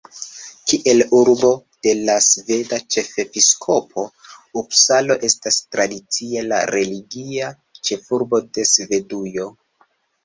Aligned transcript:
Kiel 0.69 1.01
urbo 1.17 1.49
de 1.87 1.91
la 2.07 2.15
sveda 2.27 2.79
ĉefepiskopo, 2.95 4.05
Upsalo 4.63 5.19
estas 5.29 5.59
tradicie 5.77 6.47
la 6.49 6.63
religia 6.77 7.51
ĉefurbo 7.91 8.41
de 8.59 8.69
Svedujo. 8.75 9.51